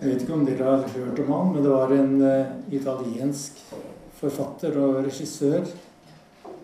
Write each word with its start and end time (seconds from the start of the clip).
Jeg 0.00 0.08
vet 0.14 0.22
ikke 0.24 0.32
om 0.32 0.46
dere 0.48 0.64
har 0.64 0.86
hørt 0.94 1.18
om 1.20 1.30
han, 1.34 1.48
men 1.52 1.64
det 1.66 1.70
var 1.74 1.90
en 1.92 2.12
uh, 2.24 2.52
italiensk 2.72 3.58
forfatter 4.16 4.78
og 4.80 4.94
regissør 5.04 5.66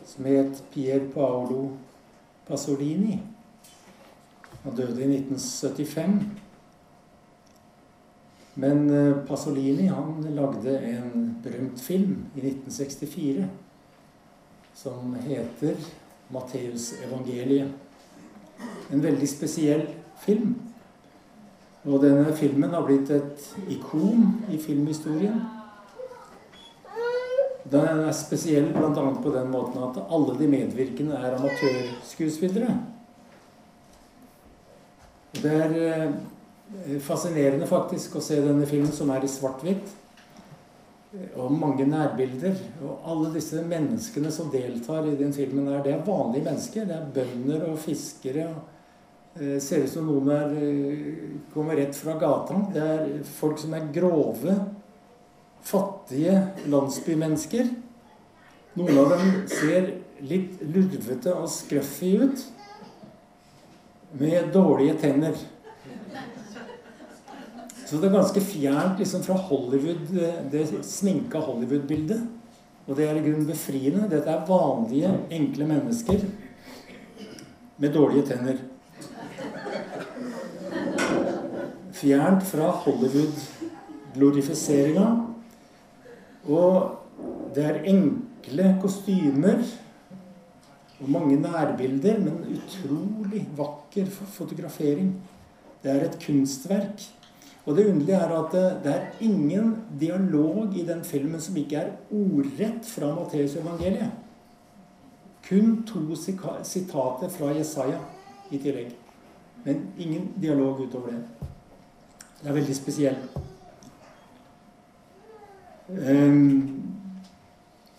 som 0.09 0.29
het 0.31 0.63
Pier 0.73 1.03
Paolo 1.13 1.67
Pasolini. 2.49 3.19
Han 4.63 4.79
døde 4.79 5.05
i 5.05 5.19
1975. 5.19 6.17
Men 8.65 8.81
uh, 8.89 9.21
Pasolini 9.29 9.91
han 9.93 10.25
lagde 10.33 10.79
en 10.95 11.37
berømt 11.45 11.83
film 11.85 12.15
i 12.41 12.41
1964 12.41 13.51
som 14.81 15.13
heter 15.27 15.77
Matteusevangeliet. 16.33 17.69
En 18.89 19.05
veldig 19.05 19.29
spesiell 19.29 19.85
film. 20.25 20.57
Og 21.87 22.03
denne 22.03 22.33
filmen 22.35 22.73
har 22.75 22.83
blitt 22.87 23.11
et 23.15 23.45
ikon 23.71 24.27
i 24.51 24.59
filmhistorien. 24.59 25.39
Den 27.67 28.03
er 28.07 28.15
spesiell 28.15 28.73
bl.a. 28.75 28.91
på 29.23 29.33
den 29.35 29.51
måten 29.51 29.83
at 29.87 30.01
alle 30.11 30.35
de 30.39 30.51
medvirkende 30.51 31.19
er 31.19 31.37
amatørskuespillere. 31.39 32.75
Det 35.37 35.53
er 35.53 35.79
eh, 35.85 36.99
fascinerende 37.03 37.67
faktisk 37.71 38.19
å 38.19 38.25
se 38.25 38.41
denne 38.43 38.67
filmen, 38.67 38.93
som 38.95 39.11
er 39.15 39.27
i 39.27 39.31
svart-hvitt. 39.31 39.91
Og 41.39 41.53
mange 41.55 41.87
nærbilder. 41.87 42.55
Og 42.83 43.11
alle 43.13 43.35
disse 43.35 43.63
menneskene 43.67 44.31
som 44.35 44.51
deltar 44.51 45.07
i 45.07 45.19
den 45.19 45.35
filmen, 45.35 45.69
her, 45.71 45.85
det 45.87 45.95
er 45.95 46.07
vanlige 46.07 46.49
mennesker. 46.49 46.87
Det 46.89 46.97
er 46.97 47.13
bønder 47.15 47.69
og 47.71 47.79
fiskere. 47.83 48.51
og 48.51 48.65
Eh, 48.67 48.76
ser 49.61 49.85
ut 49.85 49.91
som 49.91 50.07
noen 50.09 50.31
er, 50.33 50.53
eh, 50.57 51.15
kommer 51.53 51.77
rett 51.77 51.97
fra 51.97 52.17
gata. 52.19 52.57
Det 52.73 52.83
er 52.83 53.25
folk 53.25 53.59
som 53.59 53.75
er 53.75 53.89
grove, 53.93 54.55
fattige 55.63 56.53
landsbymennesker. 56.67 57.69
Noen 58.77 58.99
av 58.99 59.11
dem 59.11 59.49
ser 59.49 59.91
litt 60.21 60.61
lurvete 60.63 61.35
og 61.35 61.49
scruffy 61.49 62.17
ut. 62.23 62.45
Med 64.17 64.53
dårlige 64.53 64.99
tenner. 65.01 65.35
Så 67.87 68.01
det 68.01 68.09
er 68.09 68.17
ganske 68.17 68.41
fjernt 68.41 68.99
liksom, 68.99 69.23
fra 69.23 69.35
Hollywood, 69.35 70.09
det 70.51 70.67
sminka 70.83 71.39
Hollywood-bildet. 71.39 72.23
Og 72.87 72.97
det 72.97 73.09
er 73.09 73.19
i 73.19 73.23
grunnen 73.23 73.47
befriende. 73.47 74.09
Dette 74.11 74.31
er 74.31 74.47
vanlige, 74.47 75.11
enkle 75.31 75.67
mennesker 75.67 76.25
med 77.77 77.93
dårlige 77.95 78.27
tenner. 78.31 78.59
Fjernt 81.97 82.45
fra 82.47 82.71
Hollywood-glorifiseringa. 82.85 85.07
Og 86.47 86.91
det 87.57 87.65
er 87.65 87.85
enkle 87.91 88.79
kostymer 88.83 89.59
og 91.01 91.11
mange 91.13 91.37
nærbilder, 91.41 92.19
men 92.21 92.57
utrolig 92.57 93.49
vakker 93.57 94.07
fotografering. 94.11 95.23
Det 95.83 95.91
er 95.93 96.05
et 96.07 96.27
kunstverk. 96.27 97.13
Og 97.67 97.77
det 97.77 97.87
underlige 97.91 98.17
er 98.17 98.33
at 98.37 98.53
det 98.85 98.95
er 98.95 99.07
ingen 99.21 99.77
dialog 100.01 100.77
i 100.77 100.87
den 100.87 101.05
filmen 101.05 101.41
som 101.41 101.57
ikke 101.57 101.77
er 101.77 101.91
ordrett 102.15 102.87
fra 102.87 103.15
Matteus 103.15 103.57
evangeliet. 103.59 104.11
Kun 105.49 105.83
to 105.87 106.15
sitater 106.63 107.29
fra 107.31 107.47
Jesaja 107.55 107.99
i 108.51 108.59
tillegg. 108.59 108.97
Men 109.65 109.87
ingen 109.99 110.35
dialog 110.43 110.81
utover 110.81 111.11
det. 111.11 111.25
Det 112.47 112.53
er 112.53 112.61
veldig 112.61 112.75
spesielt. 112.79 113.39
Um, 115.89 116.83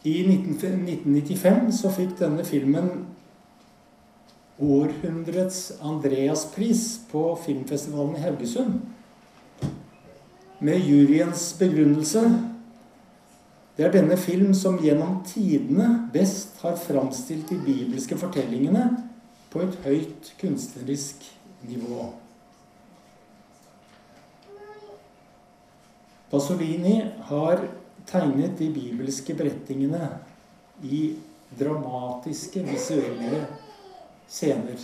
I 0.08 0.14
1995 0.24 1.74
så 1.76 1.90
fikk 1.92 2.14
denne 2.22 2.46
filmen 2.48 2.86
århundrets 4.64 5.74
Andreaspris 5.84 6.84
på 7.12 7.24
filmfestivalen 7.44 8.16
i 8.16 8.22
Haugesund. 8.24 8.78
Med 10.64 10.80
juryens 10.80 11.50
begrunnelse 11.60 12.24
det 13.76 13.86
er 13.86 13.92
denne 13.98 14.16
film 14.18 14.54
som 14.56 14.80
gjennom 14.80 15.26
tidene 15.28 15.90
best 16.16 16.56
har 16.64 16.80
framstilt 16.80 17.52
de 17.52 17.60
bibelske 17.66 18.16
fortellingene 18.16 18.86
på 19.52 19.66
et 19.68 19.76
høyt 19.84 20.32
kunstnerisk 20.40 21.28
nivå. 21.68 22.08
Pasolini 26.32 27.02
har 27.30 27.62
tegnet 28.08 28.58
de 28.60 28.68
bibelske 28.72 29.36
beretningene 29.36 30.10
i 30.84 31.02
dramatiske, 31.58 32.64
visuelle 32.68 33.46
scener. 34.28 34.82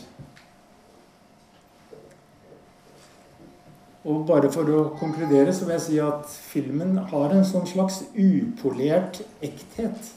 Og 4.03 4.25
bare 4.27 4.49
for 4.51 4.67
å 4.67 4.81
konkludere 4.99 5.53
så 5.55 5.67
vil 5.67 5.77
jeg 5.77 5.85
si 5.85 5.99
at 6.03 6.31
filmen 6.51 6.97
har 7.11 7.31
en 7.31 7.45
sånn 7.47 7.67
slags 7.67 8.01
upolert 8.19 9.21
ekthet 9.43 10.09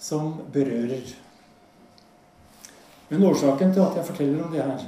som 0.00 0.38
berører. 0.52 1.10
Men 3.08 3.24
årsaken 3.28 3.74
til 3.74 3.84
at 3.84 3.98
jeg 3.98 4.08
forteller 4.08 4.44
om 4.44 4.52
det 4.52 4.64
her, 4.64 4.86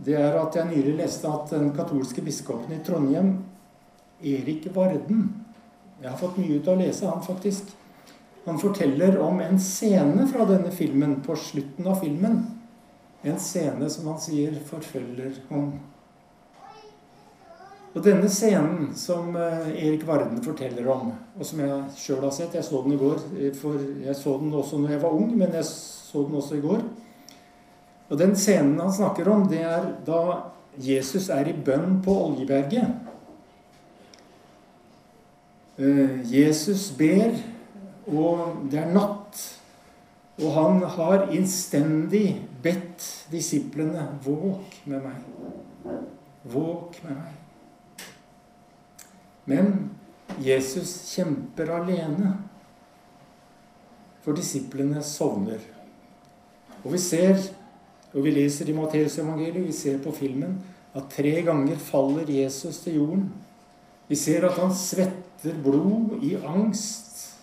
det 0.00 0.16
er 0.16 0.38
at 0.40 0.56
jeg 0.56 0.70
nylig 0.70 0.96
leste 0.98 1.30
at 1.30 1.50
den 1.52 1.70
katolske 1.76 2.22
biskopen 2.24 2.72
i 2.74 2.82
Trondheim 2.86 3.34
Erik 4.22 4.66
Varden. 4.74 5.28
Jeg 6.00 6.10
har 6.10 6.18
fått 6.18 6.38
mye 6.40 6.58
ut 6.58 6.68
av 6.68 6.78
å 6.78 6.80
lese 6.80 7.08
han, 7.08 7.22
faktisk. 7.24 7.74
Han 8.46 8.58
forteller 8.58 9.18
om 9.20 9.40
en 9.40 9.60
scene 9.60 10.26
fra 10.30 10.46
denne 10.48 10.72
filmen 10.72 11.18
på 11.24 11.36
slutten 11.36 11.86
av 11.86 12.00
filmen. 12.00 12.40
En 13.22 13.40
scene 13.40 13.90
som 13.92 14.08
han 14.08 14.20
sier 14.20 14.56
forfølger 14.66 15.42
ham. 15.50 15.74
Og 17.90 18.04
denne 18.06 18.28
scenen 18.30 18.92
som 18.94 19.34
eh, 19.34 19.72
Erik 19.74 20.04
Varden 20.06 20.38
forteller 20.44 20.86
om, 20.92 21.10
og 21.34 21.46
som 21.46 21.58
jeg 21.64 21.78
sjøl 21.98 22.22
har 22.22 22.34
sett 22.36 22.54
Jeg 22.54 22.62
så 22.62 22.84
den 22.84 22.94
i 22.94 23.00
går. 23.00 23.18
Eh, 23.34 23.50
for 23.58 23.82
jeg 24.04 24.14
så 24.16 24.36
den 24.38 24.54
også 24.54 24.78
når 24.78 24.94
jeg 24.94 25.02
var 25.02 25.16
ung, 25.18 25.32
men 25.34 25.56
jeg 25.58 25.66
så 25.66 26.22
den 26.22 26.38
også 26.38 26.60
i 26.60 26.64
går. 26.64 26.84
Og 28.10 28.18
den 28.18 28.36
scenen 28.38 28.78
han 28.78 28.94
snakker 28.94 29.28
om, 29.30 29.48
det 29.50 29.64
er 29.66 29.90
da 30.06 30.22
Jesus 30.78 31.28
er 31.34 31.50
i 31.50 31.56
bønn 31.66 31.98
på 32.04 32.14
Oljeberget. 32.28 32.94
Eh, 35.80 36.32
Jesus 36.34 36.90
ber, 36.98 37.38
og 38.06 38.66
det 38.68 38.82
er 38.82 38.92
natt. 38.92 39.38
Og 40.40 40.52
han 40.52 40.82
har 40.96 41.30
innstendig 41.32 42.34
bedt 42.62 43.04
disiplene 43.32 44.04
våk 44.24 44.76
med 44.84 45.06
meg. 45.06 45.96
Våk 46.52 47.00
med 47.04 47.16
meg. 47.16 48.04
Men 49.48 49.72
Jesus 50.44 50.92
kjemper 51.14 51.72
alene, 51.80 52.34
for 54.20 54.36
disiplene 54.36 55.00
sovner. 55.04 55.60
Og 56.84 56.92
vi 56.92 57.00
ser, 57.00 57.40
og 58.12 58.24
vi 58.24 58.36
leser 58.36 58.68
i 58.68 58.76
Matteusevangeliet, 58.76 59.64
vi 59.64 59.76
ser 59.76 60.00
på 60.04 60.12
filmen, 60.12 60.58
at 60.92 61.08
tre 61.12 61.40
ganger 61.46 61.80
faller 61.80 62.28
Jesus 62.28 62.82
til 62.84 63.00
jorden. 63.00 63.30
Vi 64.10 64.16
ser 64.18 64.42
at 64.42 64.58
han 64.58 64.72
svetter 64.74 65.54
blod 65.62 66.18
i 66.26 66.32
angst. 66.42 67.36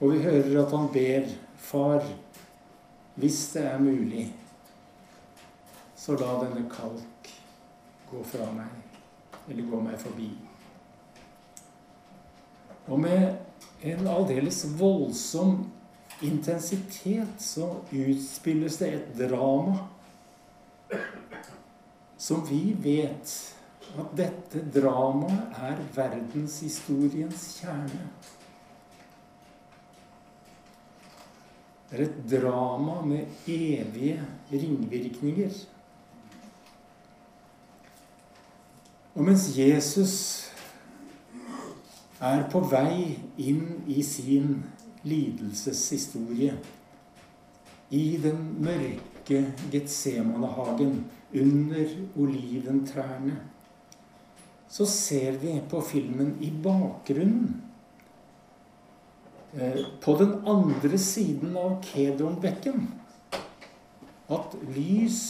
Og 0.00 0.14
vi 0.14 0.22
hører 0.24 0.62
at 0.62 0.72
han 0.72 0.88
ber, 0.92 1.26
Far, 1.62 2.06
hvis 3.20 3.42
det 3.54 3.66
er 3.68 3.78
mulig, 3.80 4.24
så 5.96 6.16
la 6.16 6.32
denne 6.40 6.64
kalk 6.72 7.28
gå 8.10 8.24
fra 8.26 8.48
meg, 8.56 8.72
eller 9.46 9.68
gå 9.68 9.84
meg 9.84 10.00
forbi. 10.00 10.30
Og 12.88 13.00
med 13.04 13.86
en 13.92 14.08
aldeles 14.16 14.64
voldsom 14.80 15.58
intensitet 16.24 17.40
så 17.40 17.68
utspilles 17.92 18.80
det 18.80 18.92
et 18.96 19.16
drama 19.22 19.78
som 22.18 22.44
vi 22.48 22.72
vet 22.80 23.32
at 23.98 24.14
dette 24.16 24.62
dramaet 24.72 25.58
er 25.60 25.80
verdenshistoriens 25.94 27.42
kjerne. 27.60 28.06
Det 31.90 31.98
er 32.00 32.06
et 32.06 32.22
drama 32.30 33.02
med 33.04 33.26
evige 33.46 34.22
ringvirkninger. 34.52 35.52
Og 39.14 39.24
mens 39.24 39.50
Jesus 39.58 40.14
er 42.20 42.46
på 42.48 42.62
vei 42.64 43.18
inn 43.36 43.82
i 43.92 44.00
sin 44.06 44.62
lidelseshistorie, 45.04 46.54
i 47.92 48.04
den 48.22 48.38
mørke 48.64 49.42
Getsemanehagen 49.72 51.02
under 51.34 51.92
oliventrærne, 52.16 53.36
så 54.72 54.86
ser 54.88 55.36
vi 55.42 55.58
på 55.68 55.82
filmen 55.84 56.32
i 56.40 56.48
bakgrunnen 56.64 57.60
eh, 59.52 59.84
På 60.00 60.16
den 60.16 60.38
andre 60.48 60.98
siden 60.98 61.56
av 61.60 61.76
Kedronbekken 61.84 62.86
at 64.32 64.54
lys 64.72 65.20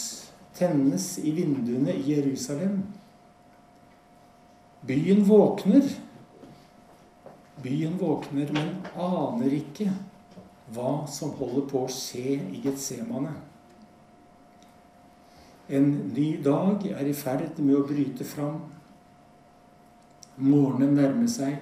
tennes 0.54 1.16
i 1.18 1.32
vinduene 1.34 1.94
i 1.96 2.04
Jerusalem. 2.12 2.82
Byen 4.86 5.24
våkner. 5.26 5.88
Byen 7.62 7.96
våkner, 7.98 8.50
men 8.52 8.70
aner 8.94 9.56
ikke 9.58 9.88
hva 10.72 11.02
som 11.10 11.34
holder 11.38 11.66
på 11.70 11.84
å 11.84 11.90
skje 11.90 12.38
i 12.38 12.60
Getsemane. 12.64 13.34
En 15.72 15.88
ny 16.12 16.28
dag 16.42 16.84
er 16.90 17.08
i 17.08 17.16
ferd 17.16 17.58
med 17.62 17.78
å 17.78 17.86
bryte 17.88 18.26
fram. 18.28 18.60
Morgenen 20.42 20.96
nærmer 20.98 21.30
seg. 21.30 21.58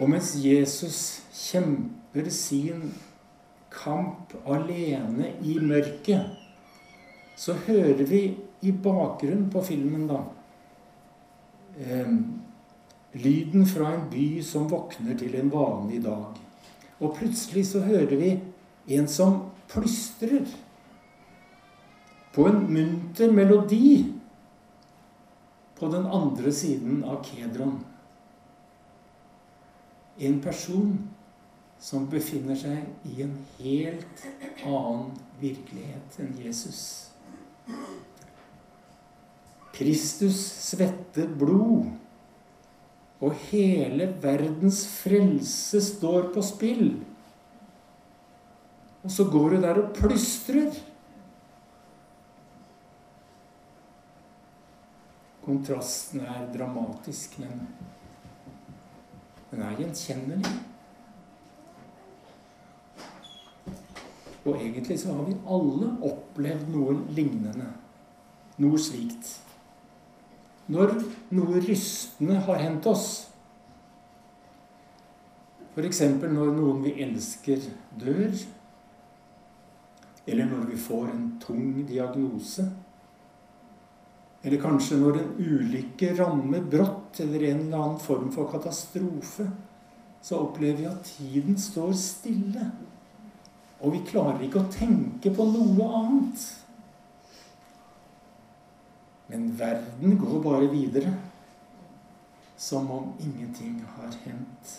Og 0.00 0.10
mens 0.10 0.34
Jesus 0.42 1.00
kjemper 1.34 2.30
sin 2.34 2.88
kamp 3.74 4.34
alene 4.46 5.32
i 5.42 5.58
mørket, 5.62 6.34
så 7.36 7.54
hører 7.66 8.04
vi 8.06 8.22
i 8.62 8.72
bakgrunnen 8.72 9.50
på 9.50 9.62
filmen, 9.66 10.06
da 10.10 10.20
eh, 11.78 12.10
Lyden 13.14 13.66
fra 13.66 13.92
en 13.94 14.08
by 14.10 14.42
som 14.42 14.66
våkner 14.70 15.14
til 15.18 15.36
en 15.38 15.50
vanlig 15.52 16.00
dag. 16.02 16.34
Og 16.98 17.14
plutselig 17.14 17.68
så 17.68 17.84
hører 17.86 18.16
vi 18.18 18.30
en 18.96 19.06
som 19.08 19.36
plystrer 19.70 20.48
på 22.34 22.48
en 22.50 22.64
munter 22.74 23.30
melodi 23.30 24.13
på 25.78 25.88
den 25.92 26.06
andre 26.06 26.52
siden 26.52 27.02
av 27.04 27.24
Kedron. 27.26 27.80
En 30.18 30.38
person 30.40 30.94
som 31.82 32.06
befinner 32.10 32.56
seg 32.58 33.10
i 33.10 33.24
en 33.24 33.34
helt 33.58 34.22
annen 34.64 35.10
virkelighet 35.40 36.20
enn 36.22 36.36
Jesus. 36.40 36.80
Kristus 39.74 40.38
svetter 40.70 41.26
blod, 41.28 41.90
og 43.24 43.36
hele 43.48 44.06
verdens 44.22 44.84
frelse 44.86 45.80
står 45.82 46.30
på 46.34 46.42
spill. 46.44 46.88
Og 49.04 49.12
så 49.12 49.26
går 49.28 49.54
du 49.54 49.62
der 49.64 49.80
og 49.82 49.94
plystrer. 49.96 50.72
Kontrasten 55.44 56.20
er 56.24 56.46
dramatisk, 56.54 57.38
men 57.38 57.66
den 59.50 59.62
er 59.62 59.76
gjenkjennelig. 59.76 60.52
Og 64.44 64.56
egentlig 64.56 65.00
så 65.00 65.12
har 65.12 65.24
vi 65.28 65.36
alle 65.56 65.90
opplevd 66.04 66.70
noe 66.72 66.96
lignende. 67.16 67.68
Noe 68.60 68.80
slikt. 68.80 69.34
Når 70.72 70.96
noe 71.36 71.60
rystende 71.60 72.40
har 72.46 72.60
hendt 72.60 72.88
oss, 72.88 73.08
f.eks. 75.74 76.00
når 76.22 76.52
noen 76.56 76.84
vi 76.86 76.94
elsker, 77.04 77.68
dør, 78.00 78.32
eller 80.24 80.48
når 80.48 80.68
vi 80.70 80.80
får 80.80 81.12
en 81.12 81.26
tung 81.42 81.82
diagnose 81.88 82.64
eller 84.44 84.60
kanskje 84.60 84.98
når 85.00 85.18
en 85.18 85.28
ulykke 85.40 86.10
rammer 86.18 86.64
brått, 86.68 87.20
eller 87.24 87.46
en 87.48 87.60
eller 87.62 87.78
annen 87.78 88.00
form 88.00 88.26
for 88.32 88.50
katastrofe, 88.52 89.46
så 90.20 90.40
opplever 90.44 90.82
vi 90.82 90.88
at 90.90 91.06
tiden 91.08 91.56
står 91.60 91.94
stille. 91.96 92.66
Og 93.80 93.94
vi 93.94 94.02
klarer 94.04 94.42
ikke 94.44 94.60
å 94.60 94.72
tenke 94.72 95.32
på 95.32 95.46
noe 95.48 95.86
annet. 95.96 96.44
Men 99.32 99.46
verden 99.56 100.18
går 100.20 100.42
bare 100.44 100.68
videre. 100.72 101.12
Som 102.60 102.90
om 102.92 103.14
ingenting 103.24 103.78
har 103.96 104.12
hendt. 104.26 104.74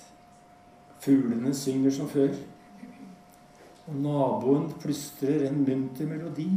Fuglene 1.01 1.53
synger 1.57 1.93
som 1.93 2.09
før. 2.09 2.37
Og 3.89 3.97
naboen 3.97 4.69
plystrer 4.81 5.47
en 5.49 5.65
munter 5.65 6.09
melodi 6.09 6.51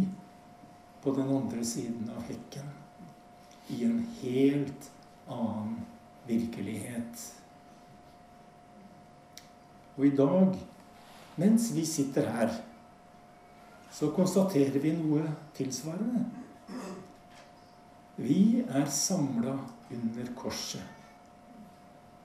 på 1.03 1.17
den 1.17 1.33
andre 1.33 1.65
siden 1.65 2.13
av 2.13 2.29
hekken 2.29 2.69
i 3.69 3.85
en 3.85 4.01
helt 4.21 4.91
annen 5.29 5.77
virkelighet. 6.29 7.25
Og 9.99 10.07
i 10.07 10.15
dag, 10.17 10.59
mens 11.37 11.71
vi 11.75 11.85
sitter 11.87 12.29
her, 12.31 12.53
så 13.93 14.13
konstaterer 14.15 14.79
vi 14.83 14.93
noe 14.95 15.25
tilsvarende. 15.57 16.23
Vi 18.19 18.63
er 18.67 18.87
samla 18.91 19.57
under 19.95 20.31
korset. 20.39 20.85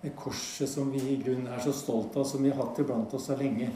Det 0.04 0.12
korset 0.20 0.70
som 0.70 0.90
vi 0.92 1.00
i 1.14 1.20
grunnen 1.22 1.48
er 1.48 1.62
så 1.64 1.72
stolt 1.74 2.18
av, 2.20 2.28
som 2.28 2.44
vi 2.44 2.52
har 2.52 2.60
hatt 2.60 2.82
iblant 2.84 3.14
oss 3.16 3.30
så 3.30 3.38
lenge. 3.40 3.70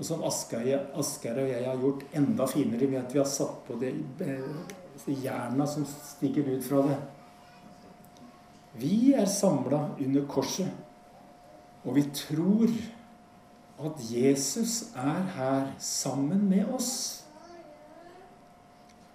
Og 0.00 0.06
som 0.08 0.22
Asgeir 0.24 0.86
og 0.96 1.50
jeg 1.50 1.66
har 1.66 1.82
gjort 1.82 2.06
enda 2.16 2.46
finere 2.48 2.86
ved 2.88 3.02
at 3.02 3.12
vi 3.12 3.20
har 3.20 3.28
satt 3.28 3.58
på 3.66 3.76
det 3.82 3.92
eh, 4.24 4.78
jerna 5.06 5.66
som 5.66 5.86
stikker 5.86 6.48
ut 6.48 6.64
fra 6.64 6.82
det. 6.88 6.98
Vi 8.80 9.12
er 9.12 9.26
samla 9.26 9.88
under 9.98 10.26
korset, 10.30 10.70
og 11.84 11.96
vi 11.96 12.04
tror 12.14 12.68
at 13.80 14.04
Jesus 14.12 14.92
er 14.96 15.22
her 15.34 15.72
sammen 15.78 16.48
med 16.48 16.68
oss. 16.74 17.24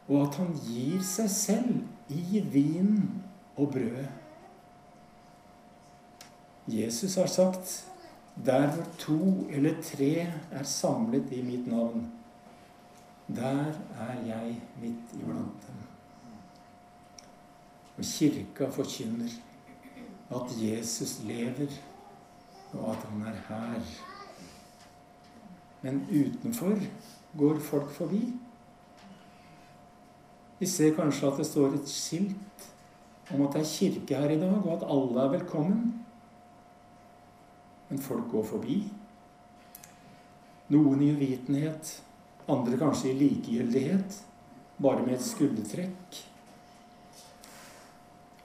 Og 0.09 0.27
at 0.27 0.35
han 0.41 0.53
gir 0.67 1.01
seg 1.05 1.29
selv 1.29 2.11
i 2.13 2.41
vinen 2.51 3.23
og 3.55 3.71
brødet. 3.73 4.09
Jesus 6.67 7.15
har 7.15 7.25
sagt, 7.25 7.85
'Der 8.35 8.67
hvor 8.67 8.85
to 8.99 9.47
eller 9.49 9.73
tre 9.81 10.33
er 10.51 10.63
samlet 10.63 11.31
i 11.31 11.41
mitt 11.41 11.67
navn, 11.67 12.11
der 13.27 13.73
er 13.99 14.13
jeg 14.25 14.61
midt 14.81 15.13
iblant 15.13 15.67
dem. 15.67 15.81
Og 17.97 18.03
kirka 18.03 18.69
forkynner 18.69 19.29
at 20.31 20.51
Jesus 20.61 21.23
lever, 21.23 21.71
og 22.73 22.91
at 22.91 22.97
han 22.97 23.21
er 23.21 23.35
her. 23.47 23.81
Men 25.81 26.07
utenfor 26.09 26.79
går 27.37 27.59
folk 27.59 27.89
forbi. 27.89 28.33
Vi 30.59 30.65
ser 30.65 30.95
kanskje 30.95 31.27
at 31.27 31.37
det 31.37 31.45
står 31.45 31.73
et 31.75 31.89
skilt 31.89 32.71
om 33.33 33.41
at 33.41 33.53
det 33.53 33.61
er 33.61 33.71
kirke 33.73 34.15
her 34.15 34.29
i 34.29 34.39
dag, 34.39 34.65
og 34.65 34.73
at 34.73 34.87
alle 34.89 35.21
er 35.21 35.29
velkommen. 35.39 36.05
Men 37.89 37.99
folk 37.99 38.31
går 38.31 38.43
forbi. 38.43 38.79
Noen 40.69 41.01
i 41.01 41.11
uvitenhet, 41.13 42.04
andre 42.51 42.77
kanskje 42.77 43.11
i 43.11 43.19
likegyldighet, 43.19 44.17
bare 44.81 45.05
med 45.05 45.17
et 45.17 45.25
skuldertrekk. 45.25 46.19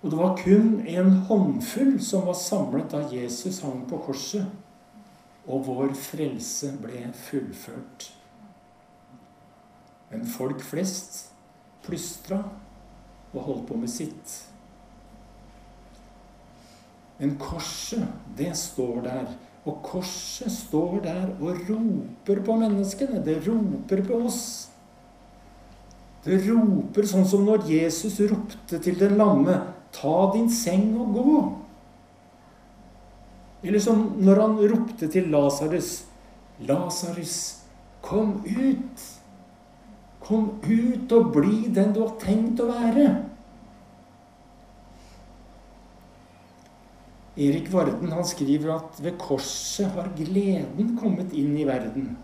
Og 0.00 0.10
det 0.10 0.18
var 0.18 0.38
kun 0.40 0.78
en 0.88 1.10
håndfull 1.28 1.98
som 2.02 2.24
var 2.28 2.38
samlet 2.38 2.88
da 2.92 3.02
Jesus 3.12 3.60
hang 3.64 3.82
på 3.88 4.00
korset, 4.06 4.46
og 5.50 5.66
vår 5.66 5.92
frelse 5.98 6.72
ble 6.80 7.10
fullført. 7.26 8.08
Men 10.10 10.24
folk 10.26 10.62
flest 10.64 11.26
plystra 11.84 12.40
og 13.32 13.44
holdt 13.44 13.66
på 13.68 13.76
med 13.78 13.92
sitt. 13.92 14.36
Men 17.20 17.36
korset, 17.38 18.06
det 18.36 18.54
står 18.56 19.02
der 19.04 19.28
og 19.68 19.82
korset 19.84 20.52
står 20.52 21.00
der 21.04 21.26
og 21.40 21.58
roper 21.68 22.40
på 22.44 22.56
menneskene. 22.56 23.20
Det 23.24 23.42
roper 23.44 24.02
på 24.06 24.22
oss. 24.24 24.42
Det 26.24 26.38
roper 26.46 27.08
sånn 27.08 27.26
som 27.28 27.44
når 27.44 27.66
Jesus 27.68 28.18
ropte 28.30 28.80
til 28.80 28.98
den 29.00 29.16
lamme 29.20 29.60
'Ta 29.92 30.32
din 30.32 30.50
seng 30.50 30.96
og 31.00 31.14
gå'. 31.16 31.54
Eller 33.62 33.78
som 33.78 34.14
når 34.18 34.40
han 34.40 34.70
ropte 34.72 35.08
til 35.08 35.28
Lasarus 35.28 36.04
'Lasarus, 36.60 37.56
kom 38.02 38.42
ut'. 38.46 39.16
Kom 40.20 40.60
ut 40.62 41.12
og 41.12 41.32
bli 41.32 41.68
den 41.68 41.92
du 41.92 42.00
har 42.00 42.16
tenkt 42.20 42.60
å 42.60 42.66
være. 42.66 43.29
Erik 47.36 47.70
Varden 47.72 48.10
han 48.12 48.26
skriver 48.26 48.74
at 48.74 48.98
ved 49.04 49.18
korset 49.20 49.92
har 49.94 50.10
gleden 50.18 50.96
kommet 50.98 51.32
inn 51.36 51.54
i 51.58 51.66
verden. 51.68 52.16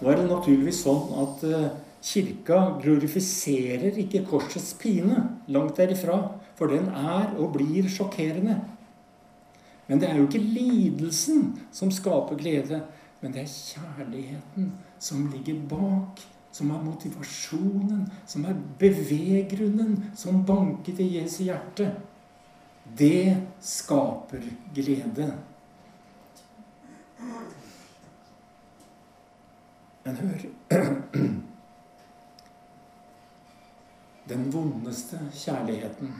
Nå 0.00 0.08
er 0.08 0.16
det 0.16 0.30
naturligvis 0.30 0.80
sånn 0.86 1.10
at 1.20 1.42
uh, 1.44 1.66
Kirka 2.00 2.60
glorifiserer 2.80 3.98
ikke 4.00 4.24
korsets 4.24 4.72
pine. 4.80 5.18
Langt 5.52 5.76
derifra. 5.76 6.22
For 6.56 6.72
den 6.72 6.88
er 6.88 7.34
og 7.40 7.54
blir 7.56 7.88
sjokkerende. 7.88 8.56
Men 9.88 10.00
det 10.00 10.08
er 10.08 10.16
jo 10.16 10.26
ikke 10.28 10.40
lidelsen 10.40 11.48
som 11.74 11.90
skaper 11.92 12.38
glede, 12.38 12.82
men 13.20 13.32
det 13.34 13.42
er 13.42 13.52
kjærligheten 13.52 14.68
som 15.02 15.24
ligger 15.32 15.60
bak. 15.68 16.20
Som 16.52 16.72
er 16.74 16.82
motivasjonen, 16.82 18.08
som 18.26 18.44
er 18.48 18.56
beveggrunnen, 18.80 19.92
som 20.18 20.40
banket 20.46 20.98
i 20.98 21.12
Jesu 21.18 21.44
hjerte. 21.44 21.92
Det 22.98 23.46
skaper 23.60 24.42
glede. 24.74 25.38
Men 30.04 30.16
hør 30.16 30.38
Den 34.30 34.52
vondeste 34.52 35.18
kjærligheten 35.34 36.14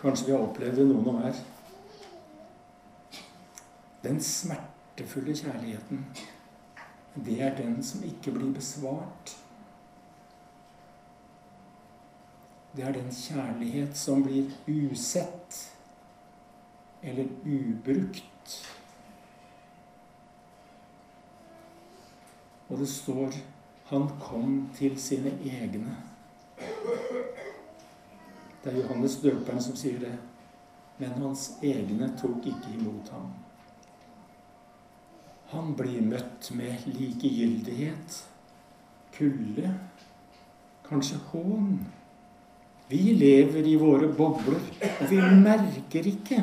Kanskje 0.00 0.26
vi 0.26 0.32
har 0.32 0.42
opplevd 0.44 0.76
det, 0.76 0.84
noen 0.86 1.08
av 1.10 1.22
her. 1.24 1.38
Den 4.04 4.20
smertefulle 4.22 5.34
kjærligheten, 5.34 6.04
det 7.26 7.40
er 7.42 7.56
den 7.58 7.80
som 7.82 8.04
ikke 8.06 8.34
blir 8.36 8.52
besvart. 8.54 9.32
Det 12.76 12.84
er 12.84 12.92
den 12.92 13.08
kjærlighet 13.12 13.96
som 13.96 14.22
blir 14.22 14.50
usett 14.68 15.60
eller 17.02 17.24
ubrukt. 17.44 18.56
Og 22.68 22.78
det 22.78 22.88
står 22.88 23.32
'Han 23.84 24.08
kom 24.20 24.70
til 24.74 25.00
sine 25.00 25.30
egne'. 25.30 25.96
Det 28.64 28.72
er 28.72 28.82
Johannes 28.82 29.16
døperen 29.16 29.62
som 29.62 29.76
sier 29.76 29.98
det. 29.98 30.18
Men 30.98 31.10
hans 31.10 31.58
egne 31.62 32.08
tok 32.18 32.46
ikke 32.46 32.72
imot 32.78 33.08
ham. 33.08 33.30
Han 35.46 35.74
blir 35.74 36.02
møtt 36.02 36.50
med 36.54 36.86
likegyldighet, 36.86 38.16
kulde, 39.12 39.80
kanskje 40.88 41.16
hån. 41.16 41.86
Vi 42.88 43.16
lever 43.18 43.66
i 43.66 43.74
våre 43.80 44.08
bobler, 44.14 44.62
og 44.86 45.06
vi 45.10 45.18
merker 45.18 46.06
ikke 46.06 46.42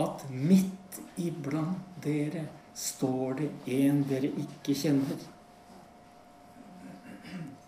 at 0.00 0.22
midt 0.32 1.00
iblant 1.20 2.00
dere 2.04 2.46
står 2.76 3.40
det 3.40 3.50
en 3.76 4.02
dere 4.08 4.30
ikke 4.32 4.76
kjenner. 4.76 5.20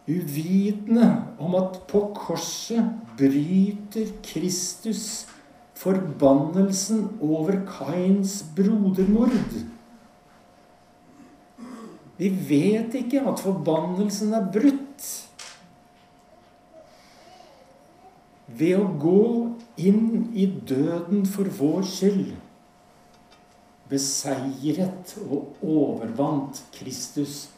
Uvitende 0.08 1.08
om 1.44 1.56
at 1.58 1.82
på 1.90 2.06
korset 2.16 2.88
bryter 3.18 4.14
Kristus 4.24 5.26
forbannelsen 5.76 7.04
over 7.20 7.60
Kains 7.68 8.40
brodermord. 8.56 9.36
Vi 12.18 12.30
vet 12.48 12.96
ikke 12.98 13.22
at 13.28 13.44
forbannelsen 13.44 14.32
er 14.34 14.48
brutt. 14.52 14.87
Ved 18.58 18.74
å 18.78 18.88
gå 18.98 19.22
inn 19.78 20.30
i 20.34 20.48
døden 20.66 21.26
for 21.28 21.50
vår 21.60 21.84
skyld 21.86 22.34
beseiret 23.88 25.14
og 25.30 25.56
overvant 25.64 26.60
Kristus 26.74 27.48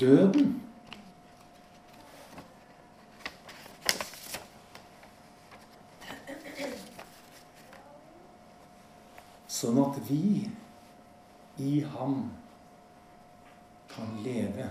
døden. 0.00 0.54
Sånn 9.58 9.80
at 9.82 9.96
vi 10.06 10.46
i 11.58 11.80
ham 11.92 12.20
kan 13.90 14.20
leve. 14.22 14.70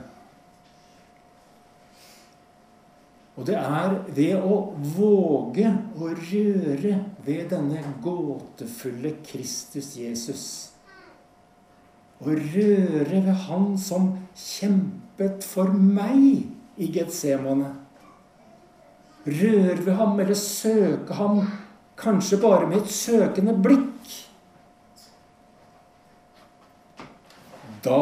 Og 3.37 3.45
det 3.45 3.57
er 3.59 3.99
ved 4.17 4.41
å 4.41 4.55
våge 4.95 5.69
å 5.93 6.09
røre 6.09 6.93
ved 7.25 7.51
denne 7.53 7.83
gåtefulle 8.01 9.13
Kristus 9.27 9.91
Jesus 9.99 10.45
Å 12.17 12.33
røre 12.33 13.19
ved 13.21 13.35
Han 13.45 13.75
som 13.77 14.09
kjempet 14.33 15.45
for 15.45 15.69
meg 15.69 16.47
i 16.81 16.87
Getsemane. 16.93 17.75
Røre 19.27 19.77
ved 19.83 19.93
ham 19.99 20.19
eller 20.23 20.37
søke 20.39 21.13
ham 21.17 21.41
kanskje 21.99 22.39
bare 22.41 22.69
med 22.69 22.79
et 22.79 22.93
søkende 22.93 23.53
blikk. 23.61 24.13
Da 27.85 28.01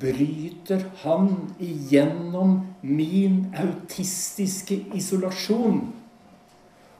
bryter 0.00 0.86
han 1.02 1.34
igjennom 1.58 2.60
min 2.84 3.46
autistiske 3.56 4.76
isolasjon 4.94 5.80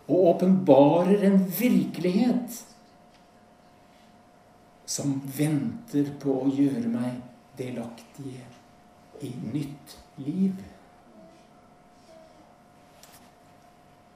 og 0.08 0.28
åpenbarer 0.30 1.24
en 1.28 1.38
virkelighet 1.58 2.60
som 4.88 5.16
venter 5.36 6.08
på 6.20 6.38
å 6.44 6.52
gjøre 6.52 6.88
meg 6.88 7.20
delaktige 7.58 8.44
i 9.24 9.30
nytt 9.52 9.96
liv. 10.24 10.56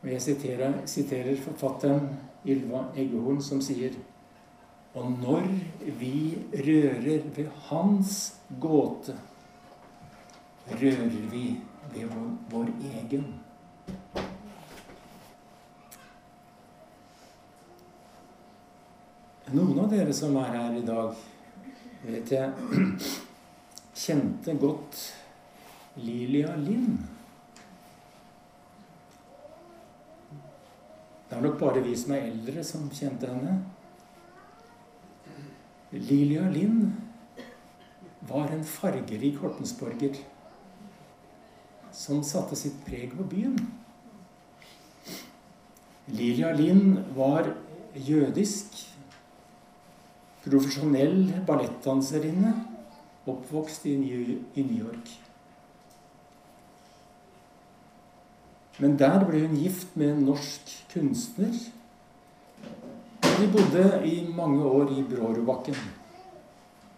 Og 0.02 0.10
jeg 0.12 0.25
siterer, 0.25 0.76
siterer 0.88 1.40
forfatteren 1.42 2.12
Ylva 2.48 2.87
Eggehorn, 2.96 3.42
som 3.42 3.60
sier 3.64 3.96
Og 4.96 5.10
når 5.20 5.44
vi 6.00 6.38
rører 6.64 7.26
ved 7.37 7.50
hans 7.68 8.14
gåte, 8.60 9.14
rører 10.70 11.08
vi 11.30 11.60
ved 11.92 12.08
vår, 12.50 12.68
egen. 12.92 13.26
Noen 19.48 19.78
av 19.80 19.88
dere 19.88 20.12
som 20.12 20.37
er 20.37 20.52
her 20.52 20.76
i 20.76 20.84
dag, 20.84 21.22
vet 22.04 22.32
jeg 22.34 22.52
kjente 24.04 24.56
godt 24.60 25.00
Lilia 26.04 26.52
Lind. 26.60 26.98
Det 31.28 31.37
er 31.37 31.44
nok 31.44 31.58
bare 31.60 31.80
vi 31.84 31.96
som 31.96 32.12
er 32.16 32.28
eldre, 32.28 32.64
som 32.64 32.88
kjente 32.92 33.28
henne. 33.28 33.56
Lilia 35.96 36.44
Lind 36.52 36.90
var 38.28 38.52
en 38.52 38.64
fargerik 38.68 39.40
Hortensborger 39.40 40.20
som 41.99 42.23
satte 42.23 42.57
sitt 42.57 42.78
preg 42.87 43.17
på 43.19 43.26
byen. 43.26 43.59
Lilia 46.14 46.52
Lind 46.57 47.00
var 47.17 47.50
jødisk, 47.95 48.78
profesjonell 50.47 51.26
ballettdanserinne, 51.47 52.55
oppvokst 53.28 53.88
i 53.90 53.97
New 53.99 54.76
York. 54.78 55.11
Men 58.78 58.95
der 58.97 59.25
ble 59.26 59.43
hun 59.43 59.59
gift 59.59 59.97
med 59.99 60.14
en 60.14 60.25
norsk 60.31 60.71
kunstner. 60.93 61.57
De 63.26 63.49
bodde 63.52 63.85
i 64.07 64.21
mange 64.35 64.62
år 64.64 64.95
i 64.95 65.02
Brårudbakken. 65.02 65.75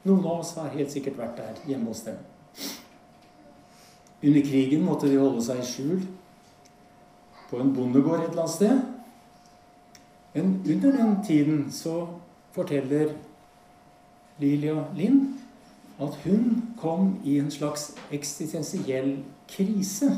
Noen 0.05 0.27
av 0.27 0.43
oss 0.45 0.53
har 0.61 0.71
helt 0.77 0.93
sikkert 0.93 1.19
vært 1.21 1.41
der 1.41 1.65
hjemme 1.69 1.89
hos 1.89 2.05
dem. 2.05 2.21
Under 4.23 4.41
krigen 4.41 4.85
måtte 4.85 5.09
de 5.09 5.21
holde 5.21 5.43
seg 5.45 5.63
i 5.63 5.67
skjul 5.67 6.01
på 7.51 7.61
en 7.61 7.73
bondegård 7.75 8.21
et 8.21 8.31
eller 8.31 8.45
annet 8.45 8.55
sted. 8.55 8.83
Men 10.35 10.53
under 10.67 10.93
den 10.93 11.17
tiden 11.27 11.63
så 11.73 11.95
forteller 12.53 13.15
Lilia 14.39 14.85
Lind 14.95 15.39
at 16.01 16.15
hun 16.25 16.63
kom 16.81 17.21
i 17.25 17.39
en 17.39 17.51
slags 17.51 17.91
eksistensiell 18.13 19.19
krise. 19.49 20.13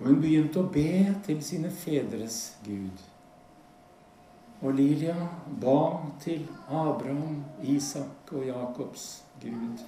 Og 0.00 0.06
hun 0.10 0.20
begynte 0.20 0.60
å 0.60 0.72
be 0.72 1.14
til 1.26 1.40
sine 1.44 1.70
fedres 1.70 2.56
Gud. 2.66 3.08
Og 4.62 4.74
Lilia 4.78 5.16
ba 5.62 5.78
til 6.22 6.44
Abraham, 6.68 7.42
Isak 7.62 8.32
og 8.32 8.46
Jakobs 8.46 9.22
Gud. 9.42 9.82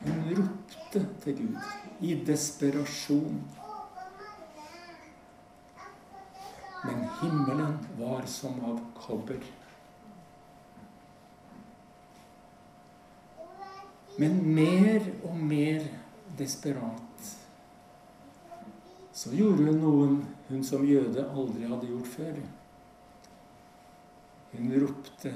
Hun 0.00 0.24
ropte 0.36 1.04
til 1.22 1.36
Gud 1.38 1.58
i 2.00 2.14
desperasjon. 2.26 3.42
Men 6.84 7.04
himmelen 7.20 7.78
var 7.98 8.26
som 8.28 8.58
av 8.64 8.80
kobber. 8.98 9.40
Men 14.18 14.36
mer 14.54 15.08
og 15.24 15.38
mer 15.40 15.86
desperat. 16.38 17.32
Så 19.14 19.32
gjorde 19.34 19.70
hun 19.70 19.80
noen 19.80 20.20
hun 20.50 20.62
som 20.66 20.84
jøde 20.86 21.24
aldri 21.24 21.66
hadde 21.70 21.88
gjort 21.88 22.12
før. 22.16 22.36
Hun 24.52 24.76
ropte 24.82 25.34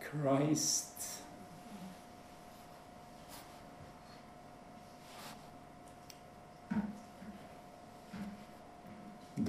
'Christ'. 0.00 1.21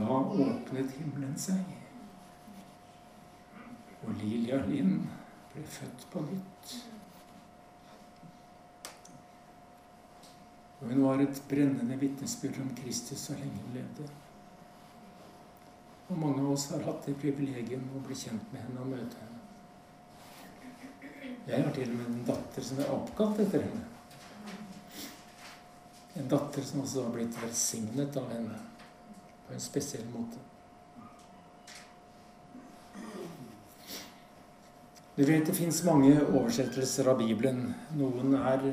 Da 0.04 0.16
åpnet 0.20 0.90
himmelen 0.98 1.36
seg, 1.40 1.60
og 4.04 4.18
Lilia 4.20 4.58
Lind 4.68 5.06
ble 5.54 5.62
født 5.64 6.04
på 6.12 6.24
nytt. 6.26 6.74
Og 10.82 10.90
hun 10.90 11.06
var 11.06 11.24
et 11.24 11.40
brennende 11.48 11.96
vitnesbyrd 12.02 12.60
om 12.66 12.74
Kristus 12.82 13.30
så 13.30 13.38
lenge 13.38 13.62
hun 13.62 13.78
levde. 13.78 14.10
Og 16.10 16.20
mange 16.20 16.44
av 16.44 16.52
oss 16.52 16.68
har 16.74 16.84
hatt 16.90 17.08
det 17.08 17.16
privilegium 17.24 17.88
å 17.96 18.04
bli 18.04 18.20
kjent 18.26 18.52
med 18.52 18.66
henne 18.66 18.84
og 18.84 18.92
møte 18.92 19.22
henne. 19.22 19.40
Jeg 21.48 21.64
har 21.64 21.72
til 21.80 21.96
og 21.96 21.96
med 22.02 22.12
en 22.12 22.28
datter 22.28 22.68
som 22.74 22.84
er 22.84 22.92
oppkalt 22.92 23.40
etter 23.46 23.64
henne. 23.70 23.88
En 26.20 26.28
datter 26.36 26.68
som 26.68 26.84
også 26.84 27.08
har 27.08 27.16
blitt 27.16 27.40
velsignet 27.40 28.20
av 28.20 28.28
henne 28.36 28.60
på 29.54 29.60
en 29.60 29.62
spesiell 29.62 30.06
måte. 30.10 30.40
Du 35.16 35.24
vet 35.28 35.46
det 35.46 35.54
fins 35.54 35.84
mange 35.86 36.16
oversettelser 36.24 37.12
av 37.12 37.20
Bibelen. 37.20 37.68
Noen 38.00 38.34
er, 38.40 38.64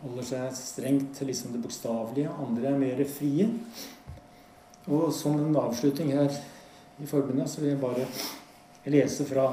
holder 0.00 0.26
seg 0.26 0.56
strengt 0.58 1.12
til 1.14 1.30
liksom 1.30 1.54
det 1.54 1.62
bokstavelige, 1.62 2.32
andre 2.42 2.72
er 2.72 2.80
mer 2.80 3.02
frie. 3.06 3.46
Og 4.90 5.12
som 5.14 5.38
en 5.38 5.60
avslutning 5.60 6.10
her 6.16 6.34
i 6.98 7.06
forbundet, 7.06 7.50
så 7.50 7.62
vil 7.62 7.76
jeg 7.76 7.82
bare 7.84 8.08
lese 8.90 9.26
fra 9.28 9.52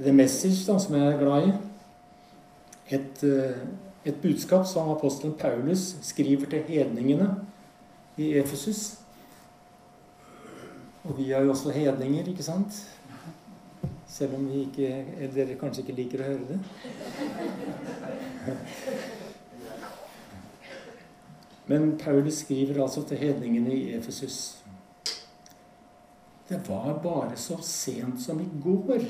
The 0.00 0.14
Message, 0.14 0.64
da, 0.66 0.78
som 0.82 0.96
jeg 0.98 1.06
er 1.06 1.22
glad 1.22 1.46
i. 1.46 1.54
Et, 2.96 3.22
eh, 3.22 3.62
et 4.10 4.18
budskap 4.22 4.66
som 4.66 4.90
apostelen 4.90 5.38
Paulus 5.38 5.94
skriver 6.02 6.50
til 6.50 6.66
hedningene 6.66 7.36
i 8.18 8.32
Efesus. 8.40 8.99
Og 11.04 11.18
vi 11.18 11.30
er 11.32 11.40
jo 11.44 11.50
også 11.50 11.70
hedninger, 11.72 12.28
ikke 12.28 12.42
sant? 12.42 12.96
Selv 14.10 14.34
om 14.34 14.48
vi 14.48 14.60
ikke, 14.66 15.06
dere 15.34 15.56
kanskje 15.60 15.84
ikke 15.84 15.96
liker 16.02 16.20
å 16.20 16.28
høre 16.32 16.46
det. 16.50 16.58
Men 21.70 21.94
Paulus 21.98 22.42
skriver 22.42 22.82
altså 22.82 23.04
til 23.06 23.20
hedningene 23.20 23.72
i 23.72 23.94
Efesus. 23.94 24.38
Det 26.48 26.58
var 26.68 26.98
bare 27.02 27.36
så 27.38 27.60
sent 27.62 28.18
som 28.22 28.40
i 28.42 28.48
går 28.64 29.04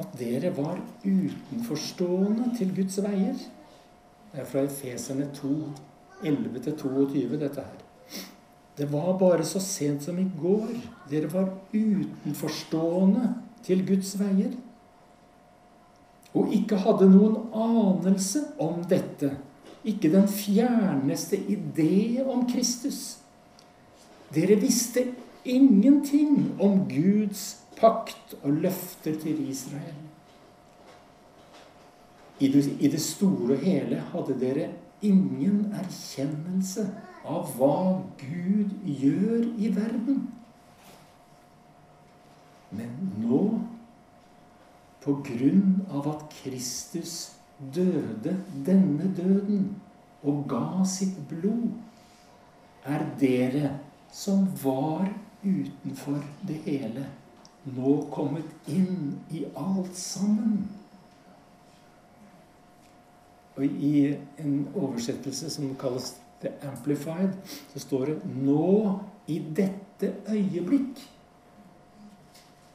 at 0.00 0.14
dere 0.18 0.54
var 0.56 0.80
utenforstående 1.04 2.54
til 2.56 2.72
Guds 2.76 2.96
veier. 3.04 3.36
Det 4.32 4.40
er 4.40 4.48
fra 4.48 4.64
Efeserne 4.64 5.28
2, 5.36 5.54
11-22, 6.24 7.36
dette 7.36 7.60
her. 7.60 7.81
Det 8.76 8.88
var 8.92 9.18
bare 9.18 9.44
så 9.44 9.60
sent 9.60 10.02
som 10.02 10.18
i 10.18 10.26
går 10.40 10.70
dere 11.10 11.28
var 11.32 11.50
utenforstående 11.72 13.34
til 13.66 13.84
Guds 13.86 14.14
veier. 14.20 14.54
Og 16.32 16.54
ikke 16.56 16.78
hadde 16.80 17.10
noen 17.12 17.36
anelse 17.52 18.46
om 18.62 18.80
dette. 18.88 19.34
Ikke 19.84 20.08
den 20.12 20.28
fjerneste 20.30 21.36
idé 21.36 22.22
om 22.24 22.46
Kristus. 22.48 23.18
Dere 24.32 24.56
visste 24.56 25.04
ingenting 25.44 26.54
om 26.62 26.86
Guds 26.88 27.58
pakt 27.76 28.38
og 28.40 28.62
løfter 28.64 29.18
til 29.20 29.42
Israel. 29.50 29.98
I 32.42 32.48
det, 32.48 33.00
store 33.00 33.54
og 33.54 33.62
hele 33.62 34.00
hadde 34.14 34.38
dere 34.40 34.70
ingen 35.04 35.74
erkjennelse 35.78 36.88
av 37.24 37.52
hva 37.56 37.74
Gud 38.20 38.72
gjør 38.86 39.44
i 39.58 39.70
verden. 39.74 40.24
Men 42.72 42.92
nå, 43.20 43.42
på 45.02 45.16
grunn 45.26 45.82
av 45.90 46.08
at 46.14 46.26
Kristus 46.40 47.16
døde 47.74 48.36
denne 48.66 49.10
døden 49.16 49.66
og 50.22 50.44
ga 50.50 50.84
sitt 50.88 51.18
blod, 51.30 51.70
er 52.86 53.04
dere 53.20 53.76
som 54.12 54.46
var 54.62 55.10
utenfor 55.42 56.22
det 56.46 56.58
hele 56.66 57.06
nå 57.64 57.96
kommet 58.10 58.70
inn 58.70 59.18
i 59.30 59.44
alt 59.54 59.94
sammen. 59.98 60.64
Og 63.56 63.64
I 63.64 64.16
en 64.40 64.56
oversettelse 64.74 65.50
som 65.52 65.74
kalles 65.78 66.14
The 66.42 66.52
Amplified, 66.68 67.32
så 67.72 67.78
står 67.78 68.04
det 68.04 68.16
'nå 68.24 68.98
i 69.26 69.38
dette 69.38 70.14
øyeblikk'. 70.28 71.08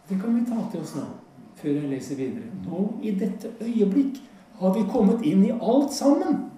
Det 0.10 0.22
kan 0.22 0.36
vi 0.36 0.46
ta 0.46 0.62
til 0.72 0.80
oss 0.80 0.96
nå, 0.96 1.06
før 1.56 1.70
jeg 1.70 1.90
leser 1.90 2.16
videre. 2.16 2.48
Nå 2.66 3.00
i 3.04 3.12
dette 3.12 3.52
øyeblikk 3.62 4.22
har 4.60 4.74
vi 4.74 4.86
kommet 4.92 5.26
inn 5.26 5.46
i 5.46 5.52
alt 5.52 5.94
sammen. 5.94 6.52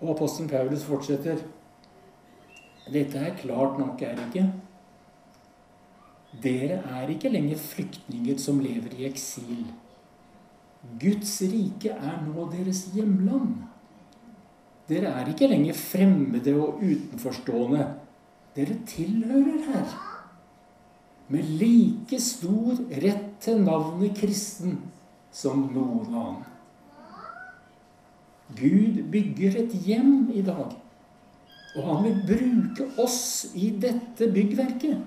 Og 0.00 0.10
apostelen 0.10 0.50
Paulus 0.50 0.84
fortsetter. 0.84 1.38
Dette 2.92 3.18
er 3.18 3.36
klart 3.36 3.78
nok, 3.78 4.02
er 4.02 4.16
det 4.18 4.26
ikke? 4.26 4.52
Dere 6.42 6.82
er 7.00 7.08
ikke 7.08 7.28
lenger 7.28 7.56
flyktninger 7.56 8.38
som 8.38 8.60
lever 8.60 8.98
i 8.98 9.06
eksil. 9.06 9.66
Guds 10.82 11.36
rike 11.46 11.94
er 11.94 12.22
nå 12.26 12.48
deres 12.50 12.88
hjemland. 12.94 13.54
Dere 14.90 15.12
er 15.20 15.30
ikke 15.30 15.48
lenger 15.50 15.78
fremmede 15.78 16.54
og 16.58 16.82
utenforstående. 16.82 17.86
Dere 18.56 18.78
tilhører 18.86 19.62
her. 19.68 19.92
Med 21.32 21.46
like 21.60 22.18
stor 22.20 22.82
rett 23.02 23.28
til 23.40 23.62
navnet 23.62 24.18
kristen 24.18 24.80
som 25.32 25.68
noen 25.72 26.10
annen. 26.10 26.48
Gud 28.52 28.98
bygger 29.08 29.62
et 29.62 29.72
hjem 29.86 30.28
i 30.34 30.42
dag. 30.44 30.74
Og 31.72 31.86
han 31.88 32.04
vil 32.04 32.18
bruke 32.28 32.90
oss 33.00 33.46
i 33.56 33.70
dette 33.80 34.28
byggverket. 34.34 34.98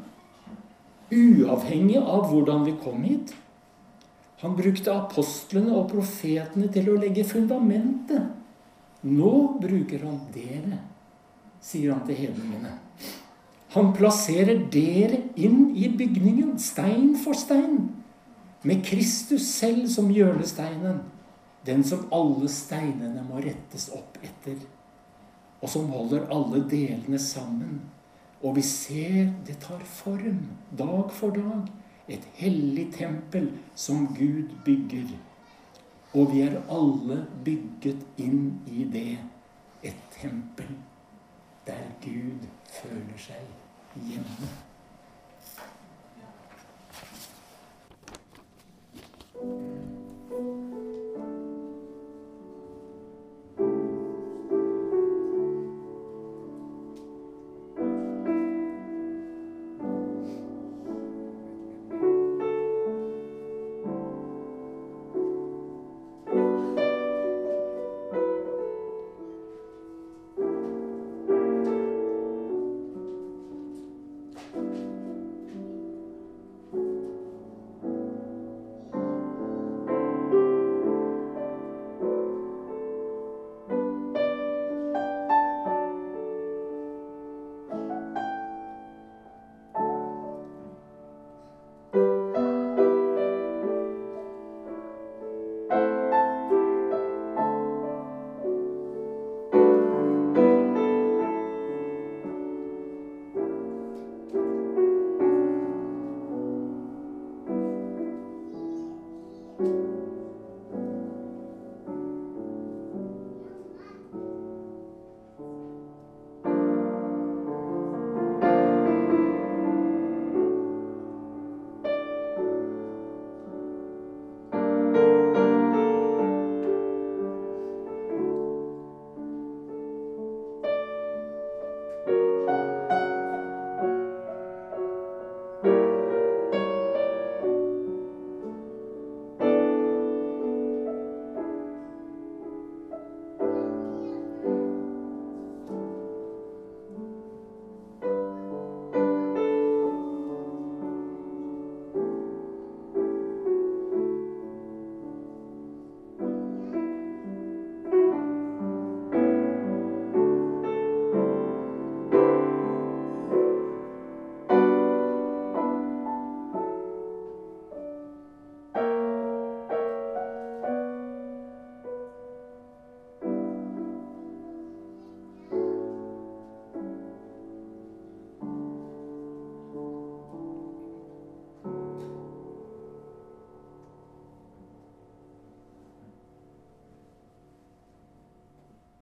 Uavhengig 1.13 1.99
av 2.01 2.31
hvordan 2.31 2.65
vi 2.65 2.73
kom 2.81 3.03
hit. 3.05 3.35
Han 4.41 4.55
brukte 4.57 4.93
apostlene 4.93 5.73
og 5.75 5.89
profetene 5.93 6.67
til 6.73 6.91
å 6.91 6.97
legge 6.99 7.23
fundamentet. 7.27 8.33
Nå 9.05 9.33
bruker 9.61 10.03
han 10.03 10.19
dere, 10.33 10.79
sier 11.63 11.93
han 11.93 12.03
til 12.07 12.19
hedningene. 12.25 12.73
Han 13.75 13.91
plasserer 13.95 14.65
dere 14.71 15.21
inn 15.35 15.75
i 15.75 15.89
bygningen, 15.91 16.55
stein 16.59 17.13
for 17.19 17.37
stein, 17.37 17.89
med 18.65 18.81
Kristus 18.87 19.45
selv 19.59 19.85
som 19.93 20.07
hjørnesteinen, 20.13 21.03
den 21.65 21.83
som 21.85 22.07
alle 22.13 22.49
steinene 22.51 23.23
må 23.27 23.41
rettes 23.43 23.89
opp 23.93 24.17
etter 24.23 24.57
og 25.65 25.71
som 25.71 25.89
holder 25.89 26.27
alle 26.33 26.61
delene 26.69 27.19
sammen. 27.21 27.79
Og 28.45 28.59
vi 28.59 28.63
ser 28.65 29.31
det 29.47 29.57
tar 29.63 29.81
form 29.89 30.43
dag 30.77 31.09
for 31.15 31.33
dag. 31.33 31.65
Et 32.09 32.27
hellig 32.37 32.91
tempel 32.93 33.49
som 33.75 34.07
Gud 34.07 34.51
bygger. 34.65 35.15
Og 36.13 36.33
vi 36.33 36.43
er 36.45 36.59
alle 36.71 37.23
bygget 37.45 38.05
inn 38.21 38.61
i 38.67 38.85
det. 38.93 39.17
Et 39.83 40.05
tempel 40.21 40.69
der 41.65 41.89
Gud 42.03 42.45
føler 42.69 43.17
seg 43.17 44.05
hjemme. 44.07 44.53